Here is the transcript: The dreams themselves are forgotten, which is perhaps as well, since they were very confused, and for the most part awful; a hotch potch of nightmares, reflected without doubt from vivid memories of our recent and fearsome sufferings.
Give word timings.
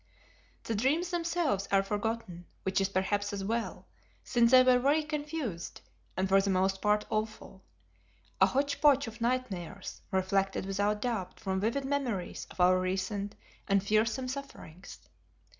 The 0.63 0.73
dreams 0.73 1.11
themselves 1.11 1.67
are 1.71 1.83
forgotten, 1.83 2.47
which 2.63 2.81
is 2.81 2.89
perhaps 2.89 3.33
as 3.33 3.43
well, 3.43 3.85
since 4.23 4.49
they 4.49 4.63
were 4.63 4.79
very 4.79 5.03
confused, 5.03 5.81
and 6.17 6.27
for 6.27 6.41
the 6.41 6.49
most 6.49 6.81
part 6.81 7.05
awful; 7.11 7.61
a 8.41 8.47
hotch 8.47 8.81
potch 8.81 9.05
of 9.05 9.21
nightmares, 9.21 10.01
reflected 10.09 10.65
without 10.65 11.03
doubt 11.03 11.39
from 11.39 11.59
vivid 11.59 11.85
memories 11.85 12.47
of 12.49 12.59
our 12.59 12.79
recent 12.79 13.35
and 13.67 13.83
fearsome 13.83 14.27
sufferings. 14.27 15.01